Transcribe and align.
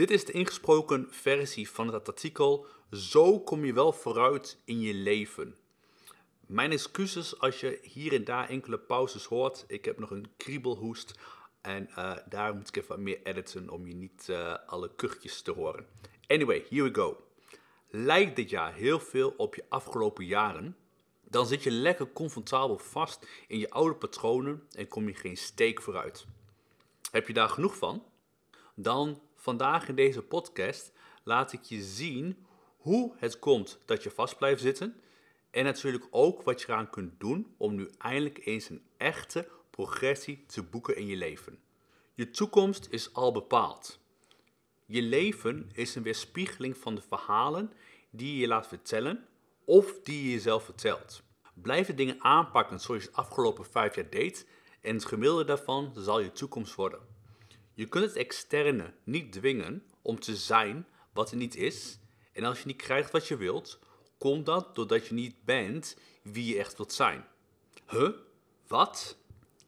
Dit 0.00 0.10
is 0.10 0.24
de 0.24 0.32
ingesproken 0.32 1.06
versie 1.10 1.70
van 1.70 1.92
het 1.92 2.08
artikel 2.08 2.66
Zo 2.90 3.40
kom 3.40 3.64
je 3.64 3.72
wel 3.72 3.92
vooruit 3.92 4.60
in 4.64 4.80
je 4.80 4.94
leven. 4.94 5.56
Mijn 6.46 6.72
excuses 6.72 7.38
als 7.38 7.60
je 7.60 7.78
hier 7.82 8.12
en 8.12 8.24
daar 8.24 8.48
enkele 8.48 8.78
pauzes 8.78 9.24
hoort. 9.24 9.64
Ik 9.68 9.84
heb 9.84 9.98
nog 9.98 10.10
een 10.10 10.30
kriebelhoest 10.36 11.14
en 11.60 11.88
uh, 11.90 12.16
daar 12.28 12.54
moet 12.54 12.68
ik 12.68 12.76
even 12.76 13.02
meer 13.02 13.20
editen 13.22 13.70
om 13.70 13.86
je 13.86 13.94
niet 13.94 14.26
uh, 14.30 14.54
alle 14.66 14.94
kuchjes 14.94 15.42
te 15.42 15.50
horen. 15.50 15.86
Anyway, 16.26 16.66
here 16.68 16.82
we 16.82 16.94
go. 16.94 17.24
Lijkt 17.88 18.36
dit 18.36 18.50
jaar 18.50 18.74
heel 18.74 19.00
veel 19.00 19.34
op 19.36 19.54
je 19.54 19.64
afgelopen 19.68 20.24
jaren? 20.24 20.76
Dan 21.22 21.46
zit 21.46 21.62
je 21.62 21.70
lekker 21.70 22.12
comfortabel 22.12 22.78
vast 22.78 23.26
in 23.46 23.58
je 23.58 23.70
oude 23.70 23.94
patronen 23.94 24.66
en 24.72 24.88
kom 24.88 25.08
je 25.08 25.14
geen 25.14 25.36
steek 25.36 25.82
vooruit. 25.82 26.26
Heb 27.10 27.26
je 27.26 27.32
daar 27.32 27.48
genoeg 27.48 27.76
van? 27.76 28.04
Dan 28.74 29.20
vandaag 29.40 29.88
in 29.88 29.94
deze 29.94 30.22
podcast 30.22 30.92
laat 31.24 31.52
ik 31.52 31.62
je 31.62 31.82
zien 31.82 32.46
hoe 32.76 33.14
het 33.16 33.38
komt 33.38 33.80
dat 33.84 34.02
je 34.02 34.10
vast 34.10 34.38
blijft 34.38 34.62
zitten 34.62 35.00
en 35.50 35.64
natuurlijk 35.64 36.06
ook 36.10 36.42
wat 36.42 36.60
je 36.60 36.68
eraan 36.68 36.90
kunt 36.90 37.20
doen 37.20 37.54
om 37.56 37.74
nu 37.74 37.90
eindelijk 37.98 38.46
eens 38.46 38.68
een 38.68 38.82
echte 38.96 39.48
progressie 39.70 40.44
te 40.46 40.62
boeken 40.62 40.96
in 40.96 41.06
je 41.06 41.16
leven. 41.16 41.58
Je 42.14 42.30
toekomst 42.30 42.86
is 42.90 43.14
al 43.14 43.32
bepaald. 43.32 43.98
Je 44.86 45.02
leven 45.02 45.70
is 45.72 45.94
een 45.94 46.02
weerspiegeling 46.02 46.76
van 46.76 46.94
de 46.94 47.02
verhalen 47.02 47.72
die 48.10 48.32
je 48.32 48.38
je 48.38 48.46
laat 48.46 48.66
vertellen 48.66 49.26
of 49.64 50.00
die 50.02 50.24
je 50.24 50.30
jezelf 50.30 50.64
vertelt. 50.64 51.22
Blijf 51.54 51.86
de 51.86 51.94
dingen 51.94 52.22
aanpakken 52.22 52.80
zoals 52.80 53.02
je 53.02 53.08
het 53.08 53.16
afgelopen 53.16 53.64
vijf 53.64 53.94
jaar 53.94 54.10
deed 54.10 54.46
en 54.80 54.94
het 54.94 55.04
gemiddelde 55.04 55.44
daarvan 55.44 55.92
zal 55.96 56.20
je 56.20 56.32
toekomst 56.32 56.74
worden. 56.74 57.09
Je 57.74 57.86
kunt 57.86 58.04
het 58.04 58.16
externe 58.16 58.94
niet 59.04 59.32
dwingen 59.32 59.82
om 60.02 60.20
te 60.20 60.36
zijn 60.36 60.86
wat 61.12 61.30
het 61.30 61.38
niet 61.38 61.56
is 61.56 61.98
en 62.32 62.44
als 62.44 62.58
je 62.58 62.66
niet 62.66 62.82
krijgt 62.82 63.10
wat 63.10 63.28
je 63.28 63.36
wilt, 63.36 63.78
komt 64.18 64.46
dat 64.46 64.74
doordat 64.74 65.06
je 65.06 65.14
niet 65.14 65.44
bent 65.44 65.96
wie 66.22 66.54
je 66.54 66.58
echt 66.58 66.76
wilt 66.76 66.92
zijn. 66.92 67.26
Huh? 67.88 68.10
Wat? 68.66 69.16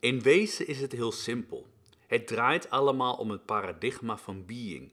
In 0.00 0.22
wezen 0.22 0.66
is 0.66 0.80
het 0.80 0.92
heel 0.92 1.12
simpel. 1.12 1.66
Het 2.06 2.26
draait 2.26 2.70
allemaal 2.70 3.14
om 3.14 3.30
het 3.30 3.44
paradigma 3.44 4.16
van 4.16 4.46
being. 4.46 4.92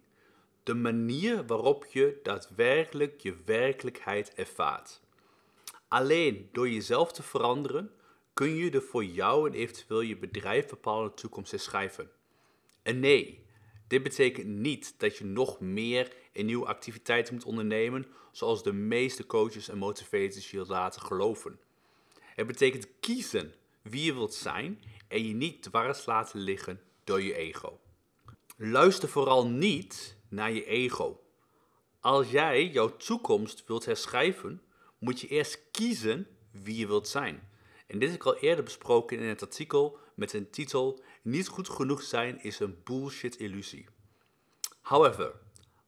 De 0.63 0.73
manier 0.73 1.45
waarop 1.45 1.85
je 1.85 2.19
daadwerkelijk 2.23 3.21
je 3.21 3.35
werkelijkheid 3.45 4.33
ervaart. 4.33 5.01
Alleen 5.87 6.49
door 6.51 6.69
jezelf 6.69 7.11
te 7.11 7.23
veranderen 7.23 7.91
kun 8.33 8.55
je 8.55 8.71
de 8.71 8.81
voor 8.81 9.05
jou 9.05 9.49
en 9.49 9.53
eventueel 9.53 10.01
je 10.01 10.17
bedrijf 10.17 10.67
bepaalde 10.67 11.13
toekomst 11.13 11.51
herschrijven. 11.51 12.11
En 12.85 12.99
nee, 12.99 13.45
dit 13.87 14.03
betekent 14.03 14.47
niet 14.47 14.93
dat 14.97 15.17
je 15.17 15.25
nog 15.25 15.59
meer 15.59 16.15
en 16.33 16.45
nieuwe 16.45 16.65
activiteiten 16.65 17.33
moet 17.33 17.43
ondernemen, 17.43 18.05
zoals 18.31 18.63
de 18.63 18.73
meeste 18.73 19.25
coaches 19.25 19.69
en 19.69 19.77
motivators 19.77 20.51
je 20.51 20.65
laten 20.65 21.01
geloven. 21.01 21.59
Het 22.19 22.47
betekent 22.47 22.87
kiezen 22.99 23.53
wie 23.81 24.03
je 24.03 24.13
wilt 24.13 24.33
zijn 24.33 24.81
en 25.07 25.27
je 25.27 25.33
niet 25.33 25.63
dwars 25.63 26.05
laten 26.05 26.39
liggen 26.39 26.81
door 27.03 27.21
je 27.21 27.35
ego. 27.35 27.79
Luister 28.57 29.09
vooral 29.09 29.47
niet 29.47 30.17
naar 30.27 30.51
je 30.51 30.65
ego. 30.65 31.21
Als 31.99 32.31
jij 32.31 32.67
jouw 32.67 32.97
toekomst 32.97 33.63
wilt 33.67 33.85
herschrijven, 33.85 34.61
moet 34.97 35.21
je 35.21 35.27
eerst 35.27 35.71
kiezen 35.71 36.27
wie 36.51 36.77
je 36.77 36.87
wilt 36.87 37.07
zijn. 37.07 37.49
En 37.87 37.99
dit 37.99 38.09
heb 38.09 38.19
ik 38.19 38.25
al 38.25 38.37
eerder 38.37 38.63
besproken 38.63 39.19
in 39.19 39.27
het 39.27 39.41
artikel 39.41 39.99
met 40.15 40.33
een 40.33 40.49
titel 40.49 41.03
Niet 41.25 41.47
goed 41.47 41.69
genoeg 41.69 42.01
zijn 42.01 42.43
is 42.43 42.59
een 42.59 42.81
bullshit 42.83 43.35
illusie. 43.37 43.85
However, 44.81 45.33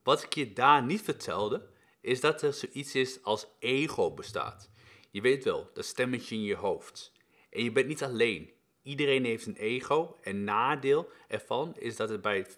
wat 0.04 0.24
ik 0.24 0.34
je 0.34 0.54
daar 0.54 0.84
niet 0.84 1.02
vertelde, 1.02 1.70
is 2.02 2.22
dat 2.22 2.42
er 2.42 2.54
zoiets 2.54 2.96
is 2.96 3.24
als 3.24 3.48
ego 3.60 4.14
bestaat. 4.14 4.70
Je 5.12 5.22
weet 5.22 5.44
wel, 5.44 5.70
dat 5.74 5.86
stemmetje 5.86 6.36
in 6.36 6.42
je 6.42 6.56
hoofd. 6.56 7.12
En 7.50 7.64
je 7.64 7.72
bent 7.72 7.88
niet 7.88 8.04
alleen. 8.04 8.52
Iedereen 8.84 9.26
heeft 9.26 9.45
een 9.45 9.56
ego 9.56 10.17
en 10.22 10.44
nadeel 10.44 11.10
ervan 11.28 11.76
is 11.76 11.95
dat 11.95 12.10
het 12.10 12.22
bij 12.22 12.48
95% 12.48 12.52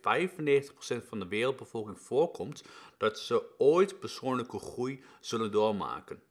van 1.08 1.20
de 1.20 1.28
wereldbevolking 1.28 2.00
voorkomt 2.00 2.64
dat 2.98 3.20
ze 3.20 3.44
ooit 3.58 4.00
persoonlijke 4.00 4.60
groei 4.60 5.04
zullen 5.20 5.52
doormaken. 5.52 6.22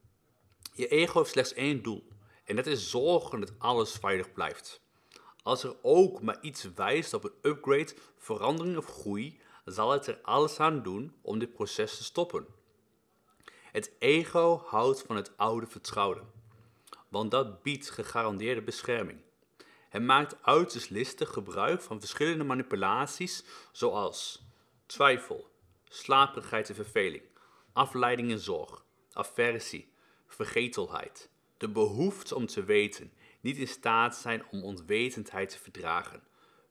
Je 0.75 0.89
ego 0.89 1.19
heeft 1.19 1.31
slechts 1.31 1.55
één 1.55 1.83
doel 1.83 2.09
en 2.45 2.57
dat 2.57 2.67
is 2.67 2.91
zorgen 2.91 3.41
dat 3.41 3.59
alles 3.59 3.93
veilig 3.93 4.33
blijft. 4.33 4.87
Als 5.49 5.63
er 5.63 5.77
ook 5.83 6.23
maar 6.23 6.39
iets 6.41 6.69
wijst 6.75 7.15
op 7.15 7.25
een 7.25 7.51
upgrade, 7.51 7.95
verandering 8.17 8.77
of 8.77 8.87
groei, 8.87 9.41
zal 9.65 9.91
het 9.91 10.07
er 10.07 10.19
alles 10.23 10.61
aan 10.61 10.83
doen 10.83 11.15
om 11.23 11.39
dit 11.39 11.53
proces 11.53 11.97
te 11.97 12.05
stoppen. 12.05 12.47
Het 13.73 13.93
ego 13.99 14.63
houdt 14.67 15.03
van 15.03 15.17
het 15.17 15.37
oude 15.37 15.67
vertrouwde, 15.67 16.23
want 17.09 17.31
dat 17.31 17.63
biedt 17.63 17.91
gegarandeerde 17.91 18.63
bescherming. 18.63 19.21
Het 19.89 20.03
maakt 20.03 20.37
uiterst 20.43 20.91
listig 20.91 21.33
gebruik 21.33 21.83
van 21.83 22.01
verschillende 22.01 22.45
manipulaties 22.45 23.45
zoals 23.73 24.43
twijfel, 24.87 25.51
slaperigheid 25.85 26.69
en 26.69 26.75
verveling, 26.75 27.25
afleiding 27.73 28.31
en 28.31 28.41
zorg, 28.41 28.85
aversie, 29.13 29.93
vergetelheid, 30.27 31.31
de 31.57 31.69
behoefte 31.69 32.35
om 32.35 32.47
te 32.47 32.65
weten, 32.65 33.13
niet 33.49 33.59
in 33.59 33.69
staat 33.69 34.17
zijn 34.17 34.43
om 34.51 34.63
onwetendheid 34.63 35.49
te 35.49 35.59
verdragen, 35.59 36.23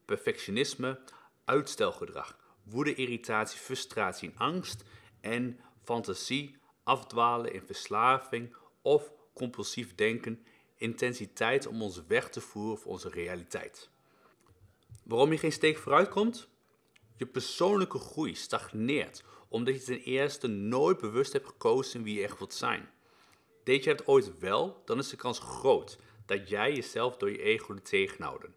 perfectionisme, 0.06 1.00
uitstelgedrag, 1.46 2.38
woede, 2.64 2.96
irritatie, 2.96 3.60
frustratie 3.60 4.30
en 4.30 4.38
angst 4.38 4.84
en 5.22 5.60
fantasie, 5.84 6.56
afdwalen 6.84 7.54
in 7.54 7.62
verslaving 7.66 8.56
of 8.82 9.12
compulsief 9.34 9.96
denken, 9.96 10.46
intensiteit 10.76 11.68
om 11.68 11.82
ons 11.82 12.02
weg 12.08 12.30
te 12.30 12.42
voeren 12.42 12.78
voor 12.78 12.92
onze 12.92 13.10
realiteit. 13.10 13.90
Waarom 15.04 15.32
je 15.32 15.38
geen 15.38 15.52
steek 15.52 15.78
vooruit 15.78 16.10
komt? 16.10 16.48
Je 17.16 17.26
persoonlijke 17.26 18.00
groei 18.00 18.36
stagneert 18.36 19.24
omdat 19.50 19.74
je 19.76 19.82
ten 19.82 20.02
eerste 20.02 20.48
nooit 20.48 20.98
bewust 20.98 21.34
hebt 21.34 21.48
gekozen 21.48 22.04
wie 22.04 22.16
je 22.16 22.24
echt 22.24 22.38
wilt 22.38 22.54
zijn. 22.54 22.90
Deed 23.64 23.84
je 23.84 23.90
het 23.90 24.08
ooit 24.08 24.40
wel, 24.40 24.82
dan 24.86 24.98
is 24.98 25.10
de 25.10 25.16
kans 25.16 25.40
groot 25.40 25.98
dat 26.28 26.50
jij 26.50 26.74
jezelf 26.74 27.18
door 27.18 27.32
je 27.32 27.42
ego 27.42 27.74
liet 27.74 27.86
tegenhouden. 27.86 28.56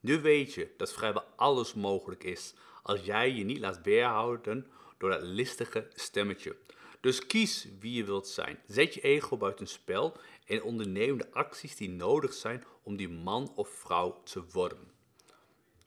Nu 0.00 0.20
weet 0.20 0.54
je 0.54 0.74
dat 0.76 0.92
vrijwel 0.92 1.24
alles 1.36 1.74
mogelijk 1.74 2.24
is 2.24 2.54
als 2.82 3.00
jij 3.00 3.32
je 3.32 3.44
niet 3.44 3.58
laat 3.58 3.82
weerhouden 3.82 4.66
door 4.98 5.10
dat 5.10 5.22
listige 5.22 5.88
stemmetje. 5.94 6.56
Dus 7.00 7.26
kies 7.26 7.68
wie 7.80 7.92
je 7.92 8.04
wilt 8.04 8.28
zijn. 8.28 8.58
Zet 8.66 8.94
je 8.94 9.00
ego 9.00 9.36
buiten 9.36 9.66
spel 9.66 10.16
en 10.46 10.62
onderneem 10.62 11.18
de 11.18 11.32
acties 11.32 11.76
die 11.76 11.90
nodig 11.90 12.32
zijn 12.32 12.64
om 12.82 12.96
die 12.96 13.08
man 13.08 13.52
of 13.54 13.68
vrouw 13.68 14.22
te 14.22 14.44
worden. 14.52 14.90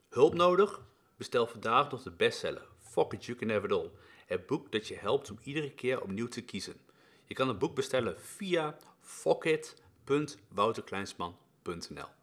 Hulp 0.10 0.34
nodig? 0.34 0.82
Bestel 1.18 1.48
vandaag 1.48 1.92
nog 1.92 2.04
de 2.04 2.12
bestseller 2.12 2.68
Fuck 2.78 3.14
It 3.14 3.26
You 3.26 3.38
Can 3.38 3.50
Have 3.50 3.66
It 3.66 3.72
All. 3.72 3.92
Het 4.26 4.46
boek 4.46 4.72
dat 4.72 4.88
je 4.88 4.96
helpt 4.96 5.30
om 5.30 5.40
iedere 5.44 5.72
keer 5.72 6.02
opnieuw 6.02 6.28
te 6.28 6.42
kiezen. 6.42 6.82
Je 7.26 7.34
kan 7.34 7.48
het 7.48 7.60
boek 7.60 7.76
bestellen 7.76 8.20
via 8.20 8.78
fuckit.wouterkleinsman.nl 10.10 12.19